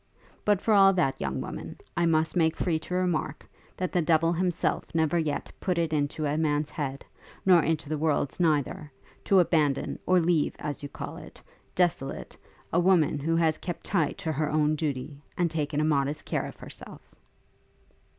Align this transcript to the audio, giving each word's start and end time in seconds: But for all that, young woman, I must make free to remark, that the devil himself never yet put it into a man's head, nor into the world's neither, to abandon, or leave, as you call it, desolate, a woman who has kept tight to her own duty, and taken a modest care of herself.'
But 0.43 0.61
for 0.61 0.73
all 0.73 0.93
that, 0.93 1.21
young 1.21 1.41
woman, 1.41 1.77
I 1.95 2.07
must 2.07 2.35
make 2.35 2.55
free 2.55 2.79
to 2.79 2.95
remark, 2.95 3.45
that 3.77 3.91
the 3.91 4.01
devil 4.01 4.33
himself 4.33 4.95
never 4.95 5.19
yet 5.19 5.51
put 5.59 5.77
it 5.77 5.93
into 5.93 6.25
a 6.25 6.39
man's 6.39 6.71
head, 6.71 7.05
nor 7.45 7.61
into 7.61 7.87
the 7.87 7.99
world's 7.99 8.39
neither, 8.39 8.91
to 9.25 9.39
abandon, 9.39 9.99
or 10.07 10.19
leave, 10.19 10.55
as 10.57 10.81
you 10.81 10.89
call 10.89 11.17
it, 11.17 11.39
desolate, 11.75 12.35
a 12.73 12.79
woman 12.79 13.19
who 13.19 13.35
has 13.35 13.59
kept 13.59 13.83
tight 13.85 14.17
to 14.17 14.31
her 14.31 14.49
own 14.49 14.75
duty, 14.75 15.21
and 15.37 15.51
taken 15.51 15.79
a 15.79 15.83
modest 15.83 16.25
care 16.25 16.47
of 16.47 16.57
herself.' 16.57 17.13